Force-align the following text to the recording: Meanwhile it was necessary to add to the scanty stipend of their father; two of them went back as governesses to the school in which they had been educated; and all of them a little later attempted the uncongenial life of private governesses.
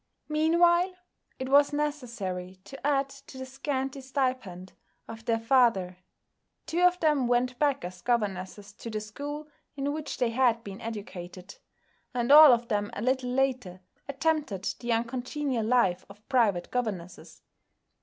Meanwhile 0.29 0.95
it 1.37 1.47
was 1.47 1.71
necessary 1.71 2.55
to 2.63 2.87
add 2.87 3.09
to 3.09 3.37
the 3.37 3.45
scanty 3.45 4.01
stipend 4.01 4.73
of 5.07 5.25
their 5.25 5.37
father; 5.39 5.97
two 6.65 6.81
of 6.81 6.99
them 7.01 7.27
went 7.27 7.59
back 7.59 7.85
as 7.85 8.01
governesses 8.01 8.73
to 8.73 8.89
the 8.89 8.99
school 8.99 9.47
in 9.75 9.93
which 9.93 10.17
they 10.17 10.31
had 10.31 10.63
been 10.63 10.81
educated; 10.81 11.53
and 12.15 12.31
all 12.31 12.51
of 12.51 12.67
them 12.67 12.89
a 12.95 13.01
little 13.03 13.29
later 13.29 13.79
attempted 14.09 14.63
the 14.79 14.91
uncongenial 14.91 15.67
life 15.67 16.03
of 16.09 16.27
private 16.27 16.71
governesses. 16.71 17.43